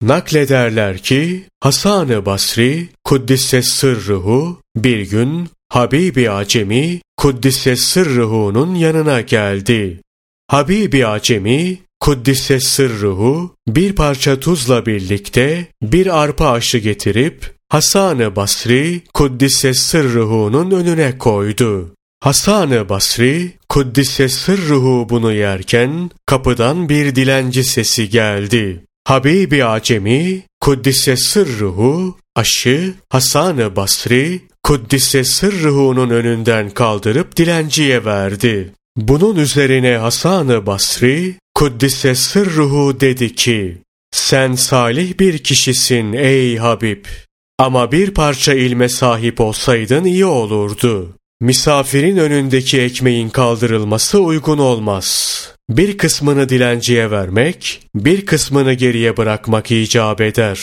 Naklederler 0.05 0.97
ki 0.97 1.43
Hasan-ı 1.61 2.25
Basri 2.25 2.89
Kuddise 3.03 3.61
sırruhu 3.61 4.61
bir 4.75 5.09
gün 5.09 5.49
Habibi 5.69 6.31
Acemi 6.31 7.01
Kuddise 7.17 7.75
sırruhu'nun 7.75 8.75
yanına 8.75 9.21
geldi. 9.21 10.01
Habibi 10.47 11.07
Acemi 11.07 11.77
Kuddise 11.99 12.59
sırruhu 12.59 13.55
bir 13.67 13.93
parça 13.93 14.39
tuzla 14.39 14.85
birlikte 14.85 15.67
bir 15.81 16.23
arpa 16.23 16.51
aşı 16.51 16.77
getirip 16.77 17.55
Hasan-ı 17.69 18.35
Basri 18.35 19.01
Kuddise 19.13 19.73
sırruhu'nun 19.73 20.71
önüne 20.71 21.17
koydu. 21.17 21.95
Hasan-ı 22.19 22.89
Basri 22.89 23.51
Kuddise 23.69 24.29
sırruhu 24.29 25.07
bunu 25.09 25.33
yerken 25.33 26.11
kapıdan 26.25 26.89
bir 26.89 27.15
dilenci 27.15 27.63
sesi 27.63 28.09
geldi. 28.09 28.84
Habibi 29.05 29.65
Acemi 29.65 30.43
Kuddise 30.61 31.17
sırruhu 31.17 32.17
aşı 32.35 32.93
Hasan-ı 33.09 33.75
Basri 33.75 34.41
Kuddise 34.63 35.23
sırruhu'nun 35.23 36.09
önünden 36.09 36.69
kaldırıp 36.69 37.37
dilenciye 37.37 38.05
verdi. 38.05 38.73
Bunun 38.97 39.35
üzerine 39.35 39.97
Hasan-ı 39.97 40.65
Basri 40.65 41.35
Kuddise 41.55 42.15
sırruhu 42.15 42.99
dedi 42.99 43.35
ki 43.35 43.77
sen 44.11 44.53
salih 44.53 45.19
bir 45.19 45.37
kişisin 45.37 46.13
ey 46.13 46.57
Habib. 46.57 47.05
Ama 47.59 47.91
bir 47.91 48.11
parça 48.11 48.53
ilme 48.53 48.89
sahip 48.89 49.41
olsaydın 49.41 50.03
iyi 50.03 50.25
olurdu. 50.25 51.15
Misafirin 51.41 52.17
önündeki 52.17 52.81
ekmeğin 52.81 53.29
kaldırılması 53.29 54.19
uygun 54.19 54.57
olmaz. 54.57 55.41
Bir 55.69 55.97
kısmını 55.97 56.49
dilenciye 56.49 57.11
vermek, 57.11 57.81
bir 57.95 58.25
kısmını 58.25 58.73
geriye 58.73 59.17
bırakmak 59.17 59.71
icap 59.71 60.21
eder. 60.21 60.59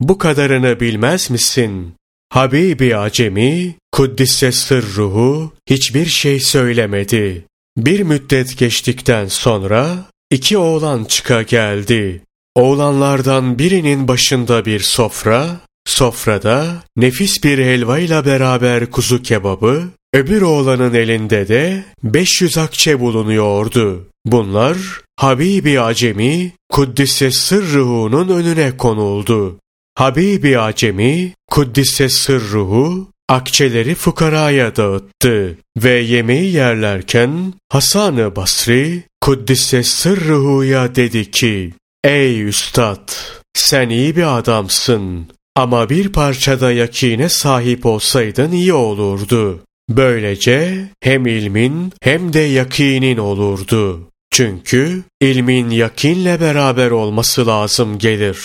Bu 0.00 0.18
kadarını 0.18 0.80
bilmez 0.80 1.30
misin? 1.30 1.94
Habibi 2.28 2.96
Acemi, 2.96 3.74
Kuddise 3.92 4.52
sırruhu 4.52 5.52
hiçbir 5.70 6.06
şey 6.06 6.40
söylemedi. 6.40 7.44
Bir 7.76 8.00
müddet 8.00 8.58
geçtikten 8.58 9.28
sonra 9.28 9.96
iki 10.30 10.58
oğlan 10.58 11.04
çıka 11.04 11.42
geldi. 11.42 12.22
Oğlanlardan 12.54 13.58
birinin 13.58 14.08
başında 14.08 14.64
bir 14.64 14.80
sofra, 14.80 15.60
sofrada 15.86 16.66
nefis 16.96 17.44
bir 17.44 17.58
helva 17.58 17.98
ile 17.98 18.26
beraber 18.26 18.90
kuzu 18.90 19.22
kebabı, 19.22 19.82
öbür 20.14 20.42
oğlanın 20.42 20.94
elinde 20.94 21.48
de 21.48 21.84
500 22.02 22.58
akçe 22.58 23.00
bulunuyordu. 23.00 24.08
Bunlar 24.24 24.76
Habibi 25.16 25.80
Acemi, 25.80 26.52
Kuddise 26.70 27.30
sırruhunun 27.30 28.28
önüne 28.28 28.76
konuldu. 28.76 29.58
Habibi 29.94 30.58
Acemi, 30.58 31.32
Kuddise 31.50 32.08
sırruhu, 32.08 33.08
akçeleri 33.28 33.94
fukaraya 33.94 34.76
dağıttı 34.76 35.58
ve 35.76 35.90
yemeği 35.90 36.52
yerlerken 36.52 37.54
Hasan-ı 37.68 38.36
Basri, 38.36 39.02
Kuddise 39.20 39.82
sırruhuya 39.82 40.94
dedi 40.94 41.30
ki, 41.30 41.72
Ey 42.04 42.42
üstad, 42.42 43.12
sen 43.54 43.88
iyi 43.88 44.16
bir 44.16 44.38
adamsın 44.38 45.26
ama 45.56 45.90
bir 45.90 46.12
parçada 46.12 46.72
yakine 46.72 47.28
sahip 47.28 47.86
olsaydın 47.86 48.52
iyi 48.52 48.72
olurdu. 48.72 49.65
Böylece 49.88 50.88
hem 51.00 51.26
ilmin 51.26 51.92
hem 52.02 52.32
de 52.32 52.40
yakinin 52.40 53.16
olurdu. 53.16 54.08
Çünkü 54.30 55.04
ilmin 55.20 55.70
yakinle 55.70 56.40
beraber 56.40 56.90
olması 56.90 57.46
lazım 57.46 57.98
gelir. 57.98 58.38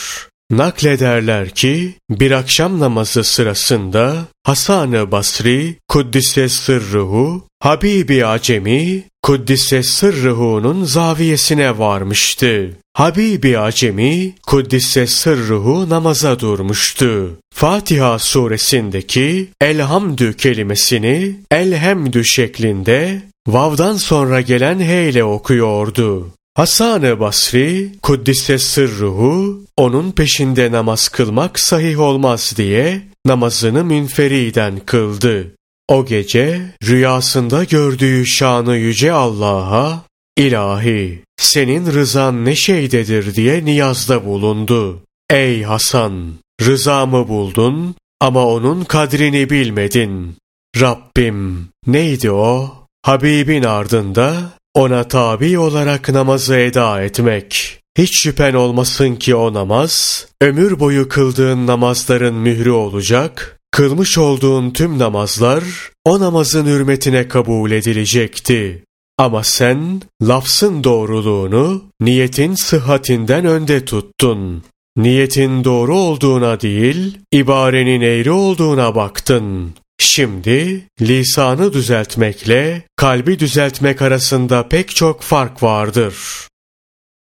Naklederler 0.51 1.50
ki 1.50 1.93
bir 2.10 2.31
akşam 2.31 2.79
namazı 2.79 3.24
sırasında 3.24 4.17
Hasan-ı 4.43 5.12
Basri 5.12 5.75
Kuddise 5.88 6.50
sırruhu 6.50 7.43
Habibi 7.60 8.25
Acemi 8.25 9.03
Kuddise 9.24 9.84
sırruhu'nun 9.84 10.84
zaviyesine 10.84 11.77
varmıştı. 11.77 12.77
Habibi 12.93 13.60
Acemi 13.60 14.34
Kuddise 14.48 15.08
sırruhu 15.08 15.89
namaza 15.89 16.39
durmuştu. 16.39 17.38
Fatiha 17.53 18.20
suresindeki 18.20 19.50
elhamdü 19.62 20.38
kelimesini 20.38 21.36
elhemdü 21.51 22.25
şeklinde 22.25 23.22
vav'dan 23.48 23.98
sonra 23.98 24.41
gelen 24.41 24.79
he 24.79 25.10
ile 25.10 25.24
okuyordu. 25.24 26.27
Hasan-ı 26.53 27.20
Basri, 27.20 27.91
Kuddise 28.01 28.58
sırruhu, 28.58 29.62
onun 29.77 30.12
peşinde 30.12 30.72
namaz 30.72 31.10
kılmak 31.10 31.60
sahih 31.60 32.00
olmaz 32.00 32.53
diye 32.58 33.01
namazını 33.25 33.84
münferiden 33.84 34.79
kıldı. 34.79 35.55
O 35.88 36.05
gece 36.05 36.75
rüyasında 36.84 37.63
gördüğü 37.63 38.25
şanı 38.25 38.77
yüce 38.77 39.12
Allah'a, 39.12 40.05
ilahi 40.38 41.24
senin 41.38 41.86
rızan 41.86 42.46
ne 42.46 42.55
şeydedir 42.55 43.36
diye 43.36 43.65
niyazda 43.65 44.25
bulundu. 44.25 45.01
Ey 45.29 45.63
Hasan! 45.63 46.34
Rızamı 46.62 47.27
buldun 47.27 47.96
ama 48.20 48.46
onun 48.48 48.84
kadrini 48.84 49.50
bilmedin. 49.50 50.36
Rabbim 50.79 51.67
neydi 51.88 52.31
o? 52.31 52.75
Habibin 53.03 53.63
ardında 53.63 54.51
ona 54.74 55.04
tabi 55.04 55.60
olarak 55.60 56.10
namazı 56.10 56.56
eda 56.56 57.01
etmek. 57.01 57.80
Hiç 57.98 58.20
şüphen 58.24 58.54
olmasın 58.54 59.16
ki 59.16 59.36
o 59.36 59.54
namaz, 59.54 60.25
ömür 60.42 60.80
boyu 60.80 61.10
kıldığın 61.10 61.68
namazların 61.68 62.36
mührü 62.36 62.72
olacak, 62.72 63.60
kılmış 63.72 64.18
olduğun 64.18 64.72
tüm 64.72 65.00
namazlar 65.00 65.63
o 66.06 66.20
namazın 66.20 66.66
hürmetine 66.66 67.28
kabul 67.28 67.72
edilecekti. 67.72 68.84
Ama 69.18 69.44
sen 69.44 70.01
lafzın 70.22 70.84
doğruluğunu 70.84 71.84
niyetin 72.01 72.56
sıhhatinden 72.56 73.46
önde 73.46 73.86
tuttun. 73.86 74.63
Niyetin 74.98 75.63
doğru 75.63 75.98
olduğuna 75.98 76.62
değil, 76.62 77.18
ibarenin 77.32 78.01
eğri 78.01 78.32
olduğuna 78.32 78.96
baktın. 78.96 79.74
Şimdi 80.03 80.88
lisanı 81.01 81.74
düzeltmekle 81.74 82.84
kalbi 82.96 83.39
düzeltmek 83.39 84.01
arasında 84.01 84.67
pek 84.70 84.96
çok 84.96 85.22
fark 85.22 85.63
vardır. 85.63 86.15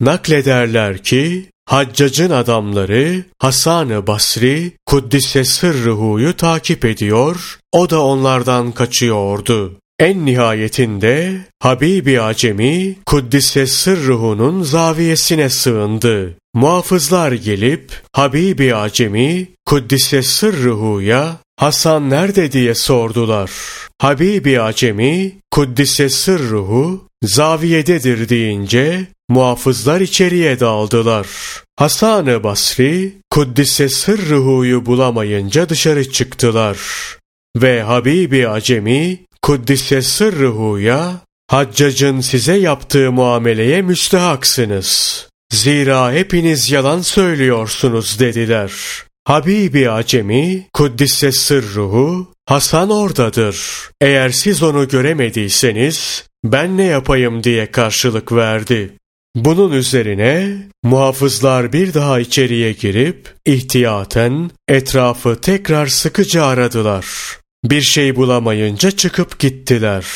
Naklederler 0.00 1.02
ki 1.02 1.46
Haccacın 1.64 2.30
adamları 2.30 3.24
Hasan-ı 3.38 4.06
Basri 4.06 4.72
Kuddise 4.86 5.44
Sırrıhu'yu 5.44 6.36
takip 6.36 6.84
ediyor, 6.84 7.58
o 7.72 7.90
da 7.90 8.02
onlardan 8.02 8.72
kaçıyordu. 8.72 9.78
En 9.98 10.26
nihayetinde 10.26 11.40
Habibi 11.60 12.20
Acemi 12.20 12.96
Kuddise 13.06 13.66
Sırruhu'nun 13.66 14.62
zaviyesine 14.62 15.48
sığındı. 15.50 16.34
Muhafızlar 16.54 17.32
gelip 17.32 18.02
Habibi 18.12 18.74
Acemi 18.74 19.48
Kuddise 19.66 20.22
Sırruhu'ya 20.22 21.36
Hasan 21.56 22.10
nerede 22.10 22.52
diye 22.52 22.74
sordular. 22.74 23.50
Habibi 23.98 24.60
Acemi 24.60 25.32
Kuddise 25.50 26.08
Sırruhu 26.08 27.08
zaviyededir 27.22 28.28
deyince 28.28 29.06
muhafızlar 29.28 30.00
içeriye 30.00 30.60
daldılar. 30.60 31.26
Hasan-ı 31.76 32.42
Basri 32.42 33.12
Kuddise 33.30 33.88
Sırruhu'yu 33.88 34.86
bulamayınca 34.86 35.68
dışarı 35.68 36.12
çıktılar. 36.12 36.78
Ve 37.56 37.82
Habibi 37.82 38.48
Acemi 38.48 39.20
Kuddise 39.42 40.02
Sırruhu'ya 40.02 41.26
Haccacın 41.50 42.20
size 42.20 42.54
yaptığı 42.56 43.12
muameleye 43.12 43.82
müstehaksınız. 43.82 45.28
Zira 45.52 46.12
hepiniz 46.12 46.70
yalan 46.70 47.00
söylüyorsunuz 47.00 48.20
dediler. 48.20 48.72
Habibi 49.26 49.90
Acemi, 49.90 50.66
Kuddise 50.72 51.32
Sırruhu, 51.32 52.32
Hasan 52.48 52.90
oradadır. 52.90 53.58
Eğer 54.00 54.30
siz 54.30 54.62
onu 54.62 54.88
göremediyseniz, 54.88 56.24
ben 56.44 56.76
ne 56.76 56.84
yapayım 56.84 57.44
diye 57.44 57.70
karşılık 57.70 58.32
verdi. 58.32 58.92
Bunun 59.36 59.72
üzerine 59.72 60.56
muhafızlar 60.82 61.72
bir 61.72 61.94
daha 61.94 62.20
içeriye 62.20 62.72
girip 62.72 63.34
ihtiyaten 63.46 64.50
etrafı 64.68 65.40
tekrar 65.40 65.86
sıkıca 65.86 66.44
aradılar. 66.44 67.06
Bir 67.64 67.82
şey 67.82 68.16
bulamayınca 68.16 68.90
çıkıp 68.90 69.38
gittiler. 69.38 70.06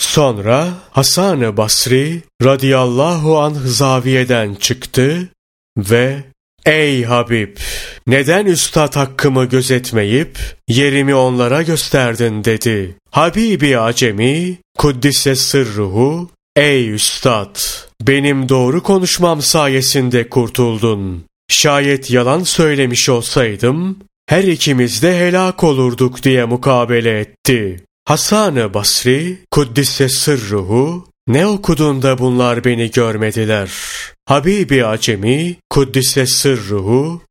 Sonra 0.00 0.68
Hasan-ı 0.90 1.56
Basri 1.56 2.22
radıyallahu 2.42 3.38
anh 3.40 3.66
zaviyeden 3.66 4.54
çıktı 4.54 5.28
ve 5.78 6.31
Ey 6.66 7.04
Habib! 7.04 7.56
Neden 8.06 8.46
üstad 8.46 8.96
hakkımı 8.96 9.44
gözetmeyip 9.44 10.38
yerimi 10.68 11.14
onlara 11.14 11.62
gösterdin 11.62 12.44
dedi. 12.44 12.96
Habibi 13.10 13.78
Acemi, 13.78 14.58
Kuddise 14.78 15.36
sırruhu, 15.36 16.30
Ey 16.56 16.90
üstad! 16.90 17.56
Benim 18.00 18.48
doğru 18.48 18.82
konuşmam 18.82 19.42
sayesinde 19.42 20.28
kurtuldun. 20.28 21.24
Şayet 21.48 22.10
yalan 22.10 22.42
söylemiş 22.42 23.08
olsaydım, 23.08 23.98
her 24.26 24.44
ikimiz 24.44 25.02
de 25.02 25.18
helak 25.18 25.64
olurduk 25.64 26.22
diye 26.22 26.44
mukabele 26.44 27.20
etti. 27.20 27.84
Hasan-ı 28.04 28.74
Basri, 28.74 29.38
Kuddise 29.50 30.08
sırruhu, 30.08 31.08
ne 31.26 31.46
okudun 31.46 32.02
da 32.02 32.18
bunlar 32.18 32.64
beni 32.64 32.90
görmediler? 32.90 33.70
Habibi 34.26 34.86
Acemi, 34.86 35.56
Kuddise 35.70 36.26
sırruhu, 36.26 37.22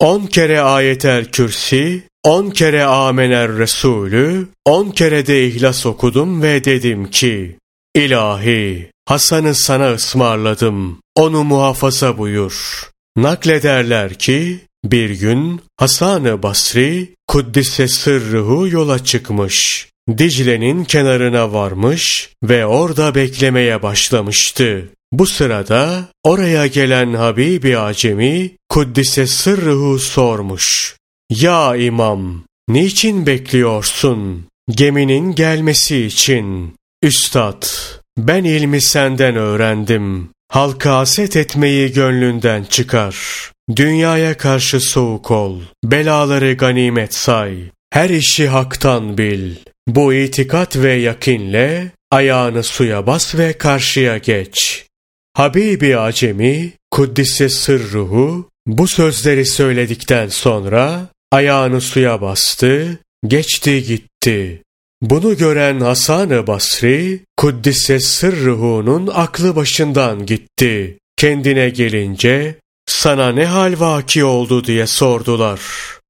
on 0.00 0.26
kere 0.26 0.60
ayetel 0.60 1.24
kürsi, 1.24 2.02
on 2.24 2.50
kere 2.50 2.84
amener 2.84 3.52
Resulü, 3.58 4.48
on 4.64 4.90
kere 4.90 5.26
de 5.26 5.46
ihlas 5.46 5.86
okudum 5.86 6.42
ve 6.42 6.64
dedim 6.64 7.10
ki, 7.10 7.58
İlahi, 7.94 8.90
Hasan'ı 9.08 9.54
sana 9.54 9.92
ısmarladım, 9.92 11.00
onu 11.14 11.44
muhafaza 11.44 12.18
buyur. 12.18 12.88
Naklederler 13.16 14.14
ki, 14.14 14.60
bir 14.84 15.10
gün 15.10 15.60
Hasan-ı 15.76 16.42
Basri, 16.42 17.14
Kuddise 17.28 17.88
sırruhu 17.88 18.68
yola 18.68 19.04
çıkmış. 19.04 19.88
Dicle'nin 20.18 20.84
kenarına 20.84 21.52
varmış 21.52 22.30
ve 22.42 22.66
orada 22.66 23.14
beklemeye 23.14 23.82
başlamıştı. 23.82 24.88
Bu 25.12 25.26
sırada 25.26 26.08
oraya 26.24 26.66
gelen 26.66 27.14
Habibi 27.14 27.78
Acemi 27.78 28.50
Kuddise 28.68 29.26
sırrıhu 29.26 29.98
sormuş. 29.98 30.96
Ya 31.30 31.76
imam, 31.76 32.44
niçin 32.68 33.26
bekliyorsun? 33.26 34.46
Geminin 34.70 35.34
gelmesi 35.34 36.04
için. 36.04 36.76
Üstad, 37.02 37.62
ben 38.18 38.44
ilmi 38.44 38.80
senden 38.80 39.36
öğrendim. 39.36 40.30
Halka 40.48 40.96
haset 40.96 41.36
etmeyi 41.36 41.92
gönlünden 41.92 42.64
çıkar. 42.64 43.16
Dünyaya 43.76 44.36
karşı 44.36 44.80
soğuk 44.80 45.30
ol. 45.30 45.60
Belaları 45.84 46.52
ganimet 46.52 47.14
say. 47.14 47.58
Her 47.90 48.10
işi 48.10 48.48
haktan 48.48 49.18
bil. 49.18 49.54
Bu 49.88 50.14
itikat 50.14 50.76
ve 50.76 50.92
yakinle 50.92 51.90
ayağını 52.10 52.62
suya 52.62 53.06
bas 53.06 53.34
ve 53.34 53.52
karşıya 53.52 54.18
geç. 54.18 54.86
Habibi 55.34 55.98
Acemi, 55.98 56.72
Kuddise 56.90 57.48
sırruhu, 57.48 58.50
bu 58.66 58.88
sözleri 58.88 59.46
söyledikten 59.46 60.28
sonra 60.28 61.08
ayağını 61.32 61.80
suya 61.80 62.20
bastı, 62.20 62.98
geçti 63.26 63.82
gitti. 63.82 64.62
Bunu 65.02 65.36
gören 65.36 65.80
Hasan-ı 65.80 66.46
Basri, 66.46 67.20
Kuddise 67.36 68.00
sırruhunun 68.00 69.10
aklı 69.14 69.56
başından 69.56 70.26
gitti. 70.26 70.98
Kendine 71.16 71.68
gelince, 71.68 72.54
sana 72.86 73.32
ne 73.32 73.46
hal 73.46 73.80
vaki 73.80 74.24
oldu 74.24 74.64
diye 74.64 74.86
sordular. 74.86 75.60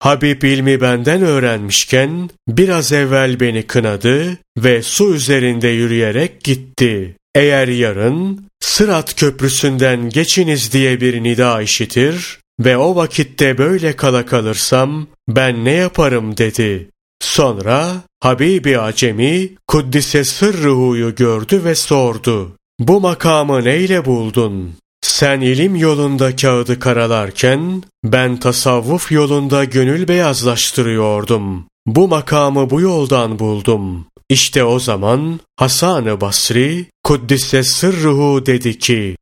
Habib 0.04 0.42
ilmi 0.42 0.80
benden 0.80 1.22
öğrenmişken 1.22 2.30
biraz 2.48 2.92
evvel 2.92 3.40
beni 3.40 3.62
kınadı 3.62 4.38
ve 4.58 4.82
su 4.82 5.14
üzerinde 5.14 5.68
yürüyerek 5.68 6.44
gitti. 6.44 7.16
Eğer 7.34 7.68
yarın 7.68 8.46
Sırat 8.60 9.16
köprüsünden 9.16 10.10
geçiniz 10.10 10.72
diye 10.72 11.00
bir 11.00 11.22
nida 11.22 11.62
işitir 11.62 12.38
ve 12.60 12.76
o 12.76 12.96
vakitte 12.96 13.58
böyle 13.58 13.96
kala 13.96 14.26
kalırsam 14.26 15.06
ben 15.28 15.64
ne 15.64 15.72
yaparım 15.72 16.36
dedi. 16.36 16.88
Sonra 17.20 17.92
Habibi 18.20 18.78
Acemi 18.78 19.50
Kuddise 19.66 20.24
Sırruhu'yu 20.24 21.14
gördü 21.14 21.64
ve 21.64 21.74
sordu. 21.74 22.56
Bu 22.80 23.00
makamı 23.00 23.64
neyle 23.64 24.04
buldun? 24.04 24.74
Sen 25.04 25.40
ilim 25.40 25.76
yolunda 25.76 26.36
kağıdı 26.36 26.78
karalarken 26.78 27.82
ben 28.04 28.36
tasavvuf 28.36 29.12
yolunda 29.12 29.64
gönül 29.64 30.08
beyazlaştırıyordum. 30.08 31.66
Bu 31.86 32.08
makamı 32.08 32.70
bu 32.70 32.80
yoldan 32.80 33.38
buldum. 33.38 34.06
İşte 34.28 34.64
o 34.64 34.78
zaman 34.78 35.40
Hasan-ı 35.56 36.20
Basri 36.20 36.86
Kuddise 37.02 37.62
sırruhu 37.62 38.46
dedi 38.46 38.78
ki 38.78 39.16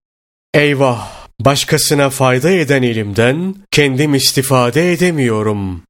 Eyvah! 0.55 1.09
Başkasına 1.41 2.11
fayda 2.11 2.51
eden 2.51 2.83
ilimden 2.83 3.55
kendim 3.71 4.15
istifade 4.15 4.93
edemiyorum. 4.93 5.83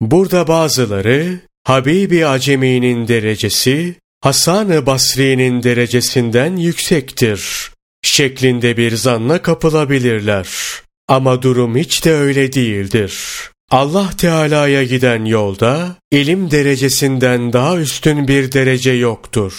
Burada 0.00 0.48
bazıları 0.48 1.40
Habibi 1.64 2.26
Acemi'nin 2.26 3.08
derecesi 3.08 3.94
Hasan-ı 4.20 4.86
Basri'nin 4.86 5.62
derecesinden 5.62 6.56
yüksektir 6.56 7.73
şeklinde 8.06 8.76
bir 8.76 8.96
zanna 8.96 9.42
kapılabilirler. 9.42 10.48
Ama 11.08 11.42
durum 11.42 11.76
hiç 11.76 12.04
de 12.04 12.14
öyle 12.14 12.52
değildir. 12.52 13.14
Allah 13.70 14.10
Teala'ya 14.18 14.84
giden 14.84 15.24
yolda 15.24 15.96
ilim 16.10 16.50
derecesinden 16.50 17.52
daha 17.52 17.76
üstün 17.76 18.28
bir 18.28 18.52
derece 18.52 18.90
yoktur. 18.90 19.52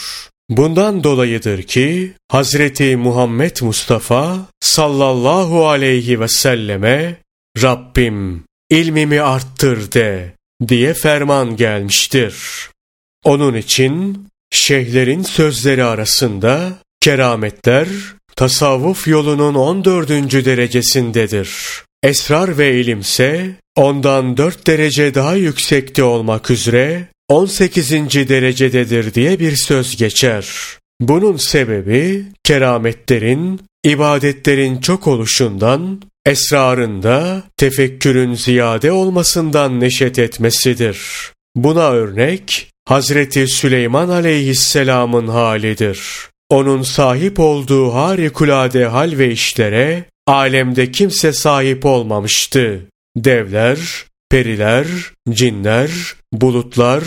Bundan 0.49 1.03
dolayıdır 1.03 1.63
ki 1.63 2.13
Hazreti 2.29 2.97
Muhammed 2.97 3.57
Mustafa 3.61 4.37
sallallahu 4.61 5.67
aleyhi 5.67 6.19
ve 6.19 6.27
selleme 6.27 7.17
Rabbim 7.61 8.43
ilmimi 8.69 9.21
arttır 9.21 9.91
de 9.91 10.33
diye 10.67 10.93
ferman 10.93 11.55
gelmiştir. 11.55 12.35
Onun 13.23 13.55
için 13.55 14.27
şeyhlerin 14.51 15.23
sözleri 15.23 15.83
arasında 15.83 16.73
kerametler 17.01 17.87
tasavvuf 18.35 19.07
yolunun 19.07 19.55
14. 19.55 20.09
derecesindedir. 20.45 21.49
Esrar 22.03 22.57
ve 22.57 22.81
ilimse 22.81 23.55
ondan 23.75 24.37
4 24.37 24.67
derece 24.67 25.15
daha 25.15 25.35
yüksekte 25.35 26.03
olmak 26.03 26.51
üzere 26.51 27.07
18. 27.29 27.91
derecededir 28.29 29.13
diye 29.13 29.39
bir 29.39 29.55
söz 29.55 29.97
geçer. 29.97 30.47
Bunun 31.01 31.37
sebebi 31.37 32.25
kerametlerin, 32.43 33.61
ibadetlerin 33.83 34.81
çok 34.81 35.07
oluşundan, 35.07 36.01
esrarında 36.25 37.43
tefekkürün 37.57 38.33
ziyade 38.33 38.91
olmasından 38.91 39.79
neşet 39.79 40.19
etmesidir. 40.19 40.99
Buna 41.55 41.89
örnek 41.89 42.67
Hazreti 42.87 43.47
Süleyman 43.47 44.09
aleyhisselamın 44.09 45.27
halidir. 45.27 45.99
Onun 46.49 46.81
sahip 46.81 47.39
olduğu 47.39 47.93
harikulade 47.93 48.85
hal 48.85 49.17
ve 49.17 49.31
işlere 49.31 50.05
alemde 50.27 50.91
kimse 50.91 51.33
sahip 51.33 51.85
olmamıştı. 51.85 52.85
Devler, 53.17 53.79
periler, 54.31 54.87
cinler, 55.29 55.91
bulutlar, 56.33 57.03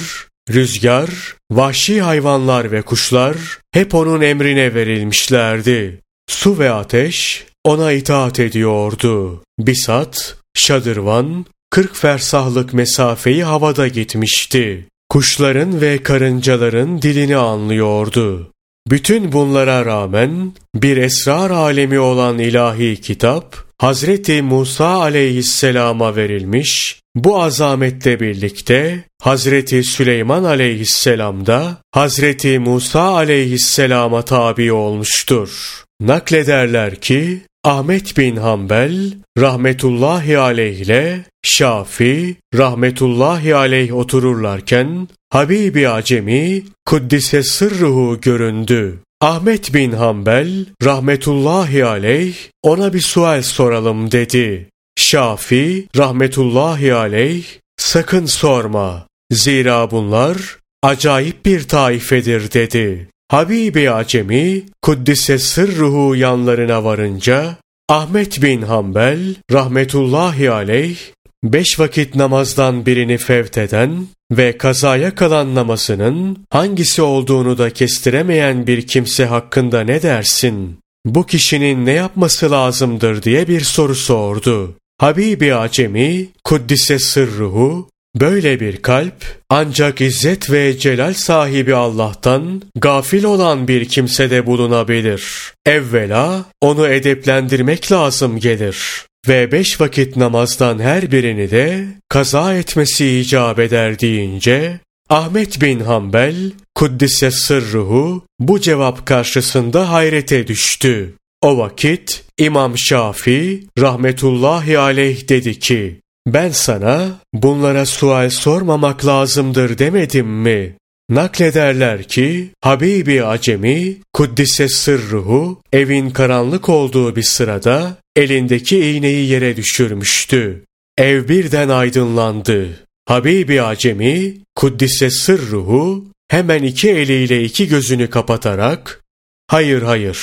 rüzgar, 0.51 1.11
vahşi 1.51 2.03
hayvanlar 2.03 2.73
ve 2.73 2.83
kuşlar 2.83 3.37
hep 3.73 3.95
onun 3.95 4.21
emrine 4.21 4.75
verilmişlerdi. 4.75 6.01
Su 6.29 6.59
ve 6.59 6.71
ateş 6.71 7.47
ona 7.65 7.93
itaat 7.93 8.41
ediyordu. 8.41 9.43
Bisat, 9.59 10.37
şadırvan, 10.55 11.47
kırk 11.71 11.97
fersahlık 11.97 12.75
mesafeyi 12.75 13.45
havada 13.45 13.89
gitmişti. 13.89 14.89
Kuşların 15.09 15.81
ve 15.81 16.03
karıncaların 16.03 17.03
dilini 17.03 17.37
anlıyordu. 17.37 18.53
Bütün 18.91 19.33
bunlara 19.33 19.85
rağmen 19.85 20.53
bir 20.75 20.97
esrar 20.97 21.51
alemi 21.51 21.99
olan 21.99 22.39
ilahi 22.39 23.01
kitap 23.01 23.57
Hazreti 23.79 24.43
Musa 24.43 24.87
aleyhisselama 24.87 26.17
verilmiş. 26.17 27.01
Bu 27.15 27.43
azametle 27.43 28.21
birlikte 28.21 29.05
Hazreti 29.23 29.85
Süleyman 29.85 30.45
aleyhisselam 30.45 31.47
da 31.47 31.77
Hazreti 31.93 32.59
Musa 32.59 33.03
aleyhisselama 33.03 34.23
tabi 34.23 34.73
olmuştur. 34.73 35.85
Naklederler 36.01 36.95
ki 36.95 37.41
Ahmet 37.65 38.17
bin 38.17 38.37
Hanbel 38.37 39.13
rahmetullahi 39.39 40.39
aleyh 40.39 40.77
ile 40.81 41.25
Şafi 41.43 42.37
rahmetullahi 42.55 43.55
aleyh 43.55 43.95
otururlarken 43.97 45.09
Habibi 45.31 45.89
Acemi 45.89 46.63
Kuddise 46.87 47.43
sırruhu 47.43 48.21
göründü. 48.21 48.99
Ahmet 49.21 49.75
bin 49.75 49.93
Hanbel 49.93 50.67
rahmetullahi 50.85 51.85
aleyh 51.85 52.35
ona 52.63 52.93
bir 52.93 53.01
sual 53.01 53.43
soralım 53.43 54.11
dedi. 54.11 54.69
Şafi 54.97 55.87
rahmetullahi 55.97 56.95
aleyh 56.95 57.45
sakın 57.77 58.27
sorma. 58.27 59.07
Zira 59.33 59.91
bunlar 59.91 60.37
acayip 60.83 61.47
bir 61.47 61.69
taifedir 61.69 62.53
dedi. 62.53 63.09
Habibi 63.31 63.91
Acemi 63.91 64.63
Kuddise 64.83 65.39
sırruhu 65.39 66.17
yanlarına 66.17 66.85
varınca 66.85 67.57
Ahmet 67.89 68.43
bin 68.43 68.63
Hanbel 68.63 69.35
rahmetullahi 69.53 70.51
aleyh 70.51 70.99
beş 71.45 71.81
vakit 71.81 72.15
namazdan 72.15 72.87
birini 72.87 73.19
fevt 73.19 73.59
eden 73.59 74.07
ve 74.33 74.59
kazaya 74.59 75.15
kalan 75.15 75.55
namazının 75.55 76.47
hangisi 76.51 77.03
olduğunu 77.03 77.59
da 77.59 77.71
kestiremeyen 77.71 78.67
bir 78.67 78.87
kimse 78.87 79.27
hakkında 79.27 79.81
ne 79.81 80.03
dersin? 80.03 80.79
Bu 81.07 81.27
kişinin 81.27 81.87
ne 81.87 81.93
yapması 81.93 82.51
lazımdır 82.51 83.23
diye 83.23 83.49
bir 83.49 83.61
soru 83.61 83.95
sordu. 83.95 84.75
Habibi 84.99 85.55
Acemi, 85.55 86.29
Kuddise 86.45 86.99
sırruhu, 86.99 87.89
böyle 88.17 88.61
bir 88.61 88.77
kalp 88.77 89.25
ancak 89.51 90.01
izzet 90.01 90.51
ve 90.51 90.79
celal 90.79 91.15
sahibi 91.15 91.75
Allah'tan 91.75 92.63
gafil 92.77 93.25
olan 93.25 93.69
bir 93.69 93.85
kimsede 93.85 94.47
bulunabilir. 94.47 95.53
Evvela 95.67 96.45
onu 96.61 96.89
edeplendirmek 96.89 97.93
lazım 97.93 98.39
gelir 98.39 99.09
ve 99.29 99.53
beş 99.53 99.81
vakit 99.81 100.17
namazdan 100.17 100.79
her 100.79 101.13
birini 101.13 101.51
de 101.51 101.87
kaza 102.09 102.55
etmesi 102.55 103.19
icap 103.19 103.59
eder 103.59 104.01
deyince, 104.01 104.81
Ahmet 105.11 105.61
bin 105.61 105.81
Hanbel, 105.81 106.53
Kuddise 106.75 107.31
sırruhu, 107.31 108.25
bu 108.41 108.61
cevap 108.61 109.07
karşısında 109.07 109.91
hayrete 109.91 110.47
düştü. 110.47 111.15
O 111.43 111.59
vakit 111.59 112.25
İmam 112.39 112.79
Şafi 112.79 113.65
rahmetullahi 113.79 114.79
aleyh 114.79 115.29
dedi 115.29 115.59
ki, 115.59 116.01
ben 116.33 116.51
sana 116.51 117.09
bunlara 117.35 117.87
sual 117.87 118.31
sormamak 118.31 119.07
lazımdır 119.07 119.79
demedim 119.79 120.27
mi? 120.27 120.77
Naklederler 121.11 122.03
ki 122.03 122.51
Habibi 122.61 123.25
Acemi 123.25 123.97
Kuddise 124.13 124.69
sırruhu 124.69 125.63
evin 125.73 126.11
karanlık 126.11 126.69
olduğu 126.69 127.17
bir 127.17 127.23
sırada 127.23 127.97
elindeki 128.17 128.91
iğneyi 128.91 129.29
yere 129.29 129.57
düşürmüştü. 129.57 130.65
Ev 130.99 131.29
birden 131.29 131.69
aydınlandı. 131.69 132.69
Habibi 133.07 133.63
Acemi 133.63 134.35
Kuddise 134.55 135.11
sırruhu 135.11 136.05
hemen 136.29 136.63
iki 136.63 136.91
eliyle 136.91 137.45
iki 137.45 137.69
gözünü 137.69 138.11
kapatarak 138.11 139.05
hayır 139.47 139.83
hayır 139.83 140.19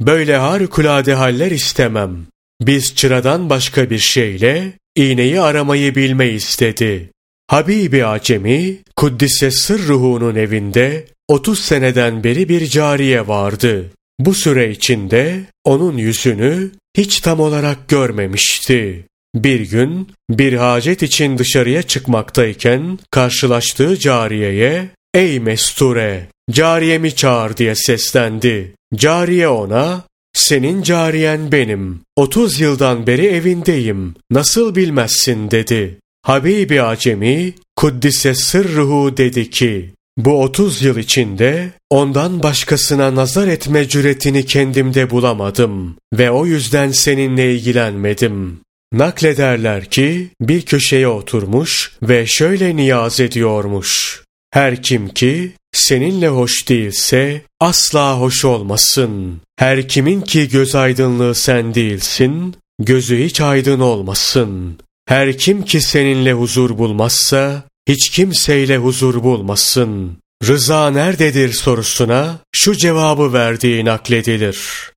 böyle 0.00 0.36
harikulade 0.36 1.14
haller 1.14 1.50
istemem. 1.50 2.26
Biz 2.60 2.94
çıradan 2.94 3.50
başka 3.50 3.90
bir 3.90 3.98
şeyle 3.98 4.72
iğneyi 4.96 5.40
aramayı 5.40 5.94
bilmeyiz 5.94 6.56
dedi. 6.60 7.10
Habibi 7.46 8.06
Acemi, 8.06 8.76
Kuddise 8.96 9.50
Sırruhu'nun 9.50 10.34
evinde 10.34 11.06
30 11.28 11.58
seneden 11.58 12.24
beri 12.24 12.48
bir 12.48 12.66
cariye 12.66 13.28
vardı. 13.28 13.90
Bu 14.20 14.34
süre 14.34 14.70
içinde 14.70 15.40
onun 15.64 15.96
yüzünü 15.96 16.70
hiç 16.96 17.20
tam 17.20 17.40
olarak 17.40 17.88
görmemişti. 17.88 19.04
Bir 19.34 19.60
gün 19.60 20.08
bir 20.30 20.52
hacet 20.52 21.02
için 21.02 21.38
dışarıya 21.38 21.82
çıkmaktayken 21.82 22.98
karşılaştığı 23.10 23.98
cariyeye 23.98 24.88
''Ey 25.14 25.40
mesture, 25.40 26.26
cariyemi 26.50 27.14
çağır'' 27.14 27.56
diye 27.56 27.74
seslendi. 27.74 28.74
Cariye 28.94 29.48
ona 29.48 30.04
''Senin 30.34 30.82
cariyen 30.82 31.52
benim, 31.52 32.00
30 32.16 32.60
yıldan 32.60 33.06
beri 33.06 33.26
evindeyim, 33.26 34.14
nasıl 34.30 34.74
bilmezsin?'' 34.74 35.50
dedi. 35.50 35.98
Habibi 36.22 36.82
Acemi 36.82 37.54
Kuddise 37.76 38.34
sırruhu 38.34 39.16
dedi 39.16 39.50
ki, 39.50 39.90
bu 40.18 40.42
30 40.42 40.82
yıl 40.82 40.96
içinde 40.96 41.70
ondan 41.90 42.42
başkasına 42.42 43.14
nazar 43.14 43.48
etme 43.48 43.88
cüretini 43.88 44.46
kendimde 44.46 45.10
bulamadım 45.10 45.96
ve 46.12 46.30
o 46.30 46.46
yüzden 46.46 46.90
seninle 46.90 47.54
ilgilenmedim. 47.54 48.60
Naklederler 48.92 49.84
ki 49.84 50.28
bir 50.40 50.62
köşeye 50.62 51.08
oturmuş 51.08 51.92
ve 52.02 52.26
şöyle 52.26 52.76
niyaz 52.76 53.20
ediyormuş. 53.20 54.22
Her 54.50 54.82
kim 54.82 55.08
ki 55.08 55.52
seninle 55.72 56.28
hoş 56.28 56.68
değilse 56.68 57.42
asla 57.60 58.20
hoş 58.20 58.44
olmasın. 58.44 59.40
Her 59.56 59.88
kimin 59.88 60.20
ki 60.20 60.48
göz 60.48 60.74
aydınlığı 60.74 61.34
sen 61.34 61.74
değilsin, 61.74 62.54
gözü 62.78 63.24
hiç 63.24 63.40
aydın 63.40 63.80
olmasın. 63.80 64.78
Her 65.06 65.38
kim 65.38 65.64
ki 65.64 65.80
seninle 65.80 66.32
huzur 66.32 66.78
bulmazsa, 66.78 67.62
hiç 67.88 68.08
kimseyle 68.08 68.76
huzur 68.76 69.22
bulmasın. 69.22 70.18
Rıza 70.46 70.90
nerededir 70.90 71.52
sorusuna 71.52 72.38
şu 72.52 72.76
cevabı 72.76 73.32
verdiği 73.32 73.84
nakledilir. 73.84 74.90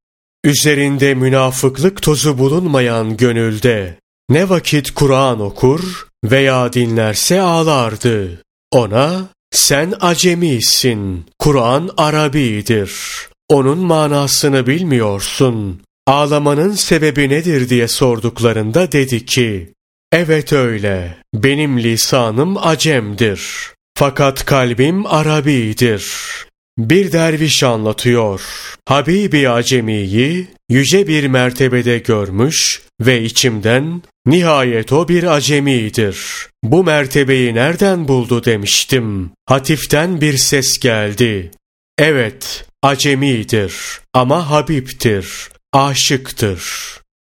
Üzerinde 0.44 1.14
münafıklık 1.14 2.02
tozu 2.02 2.38
bulunmayan 2.38 3.18
gönülde 3.18 3.98
ne 4.30 4.50
vakit 4.50 4.92
Kur'an 4.92 5.40
okur 5.40 6.08
veya 6.26 6.74
dinlerse 6.74 7.42
ağlardı. 7.42 8.42
Ona 8.72 9.22
sen 9.54 9.94
acemisin, 10.02 11.26
Kur'an 11.40 11.90
Arabidir. 11.98 12.92
Onun 13.50 13.78
manasını 13.78 14.68
bilmiyorsun. 14.68 15.82
Ağlamanın 16.08 16.72
sebebi 16.72 17.30
nedir 17.30 17.70
diye 17.70 17.88
sorduklarında 17.88 18.92
dedi 18.92 19.26
ki, 19.26 19.74
Evet 20.14 20.54
öyle. 20.54 21.18
Benim 21.34 21.80
lisanım 21.80 22.58
Acem'dir. 22.58 23.42
Fakat 23.98 24.46
kalbim 24.46 25.06
Arabi'dir. 25.06 26.06
Bir 26.78 27.12
derviş 27.12 27.64
anlatıyor. 27.64 28.42
Habibi 28.86 29.50
Acemi'yi 29.50 30.48
yüce 30.70 31.08
bir 31.08 31.28
mertebede 31.28 31.98
görmüş 31.98 32.82
ve 33.02 33.24
içimden 33.24 34.02
nihayet 34.26 34.94
o 34.94 35.08
bir 35.08 35.24
acemidir. 35.24 36.18
Bu 36.64 36.84
mertebeyi 36.84 37.56
nereden 37.56 38.08
buldu 38.08 38.46
demiştim. 38.46 39.32
Hatiften 39.46 40.22
bir 40.22 40.38
ses 40.38 40.80
geldi. 40.80 41.52
Evet, 41.98 42.66
acemidir 42.82 43.74
ama 44.14 44.50
Habip'tir, 44.50 45.50
aşıktır. 45.74 46.64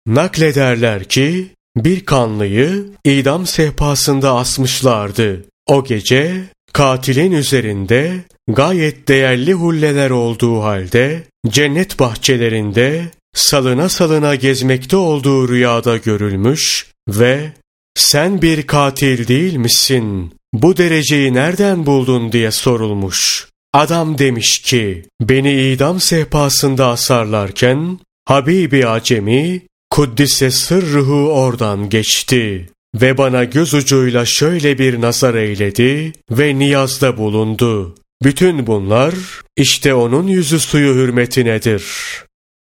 Naklederler 0.07 1.05
ki 1.05 1.49
bir 1.77 2.05
kanlıyı 2.05 2.85
idam 3.05 3.47
sehpasında 3.47 4.35
asmışlardı. 4.35 5.45
O 5.67 5.85
gece 5.85 6.45
katilin 6.73 7.33
üzerinde 7.33 8.25
gayet 8.49 9.09
değerli 9.09 9.55
hulleler 9.55 10.11
olduğu 10.11 10.63
halde 10.63 11.23
cennet 11.49 11.99
bahçelerinde 11.99 13.03
salına 13.35 13.89
salına 13.89 14.35
gezmekte 14.35 14.97
olduğu 14.97 15.49
rüyada 15.49 15.97
görülmüş 15.97 16.87
ve 17.09 17.53
sen 17.95 18.43
bir 18.43 18.67
katil 18.67 19.29
değil 19.29 19.57
misin? 19.57 20.33
Bu 20.53 20.77
dereceyi 20.77 21.35
nereden 21.35 21.87
buldun 21.87 22.33
diye 22.33 22.51
sorulmuş. 22.51 23.49
Adam 23.73 24.19
demiş 24.19 24.59
ki, 24.59 25.05
beni 25.21 25.73
idam 25.73 26.01
sehpasında 26.01 26.87
asarlarken, 26.87 27.99
Habibi 28.25 28.87
Acemi, 28.87 29.63
Kuddise 29.91 30.51
sırruhu 30.51 31.33
oradan 31.33 31.89
geçti 31.91 32.69
ve 32.95 33.19
bana 33.19 33.45
göz 33.45 33.75
ucuyla 33.75 34.25
şöyle 34.27 34.79
bir 34.79 35.01
nazar 35.01 35.35
eyledi 35.35 36.13
ve 36.31 36.59
niyazda 36.59 37.17
bulundu. 37.17 37.95
Bütün 38.23 38.67
bunlar 38.67 39.15
işte 39.57 39.95
onun 39.95 40.27
yüzü 40.27 40.61
suyu 40.61 40.95
hürmetinedir. 40.95 41.85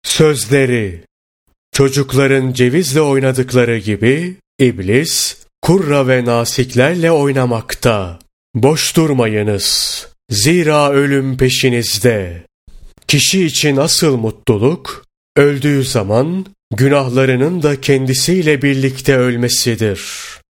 Sözleri 0.08 1.04
Çocukların 1.72 2.54
cevizle 2.54 3.02
oynadıkları 3.02 3.78
gibi 3.78 4.36
iblis 4.60 5.38
kurra 5.62 6.08
ve 6.08 6.26
nasiklerle 6.26 7.12
oynamakta. 7.12 8.20
Boş 8.56 8.96
durmayınız. 8.96 10.08
Zira 10.30 10.92
ölüm 10.92 11.38
peşinizde. 11.38 12.44
Kişi 13.08 13.46
için 13.46 13.78
asıl 13.78 14.18
mutluluk 14.18 15.06
öldüğü 15.38 15.84
zaman 15.84 16.46
günahlarının 16.76 17.64
da 17.64 17.82
kendisiyle 17.82 18.62
birlikte 18.62 19.18
ölmesidir.'' 19.18 20.37